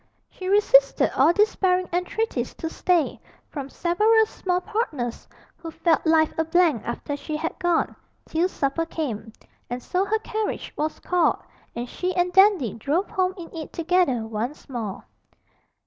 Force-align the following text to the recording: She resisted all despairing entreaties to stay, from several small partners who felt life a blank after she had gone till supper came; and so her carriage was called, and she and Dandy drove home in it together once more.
She 0.31 0.47
resisted 0.49 1.11
all 1.15 1.31
despairing 1.31 1.87
entreaties 1.93 2.55
to 2.55 2.67
stay, 2.71 3.19
from 3.51 3.69
several 3.69 4.25
small 4.25 4.59
partners 4.59 5.27
who 5.57 5.69
felt 5.69 6.07
life 6.07 6.33
a 6.39 6.43
blank 6.43 6.81
after 6.87 7.15
she 7.15 7.37
had 7.37 7.59
gone 7.59 7.95
till 8.25 8.49
supper 8.49 8.87
came; 8.87 9.31
and 9.69 9.83
so 9.83 10.03
her 10.03 10.17
carriage 10.17 10.73
was 10.75 10.99
called, 10.99 11.37
and 11.75 11.87
she 11.87 12.15
and 12.15 12.33
Dandy 12.33 12.73
drove 12.73 13.11
home 13.11 13.35
in 13.37 13.55
it 13.55 13.71
together 13.73 14.25
once 14.25 14.67
more. 14.67 15.03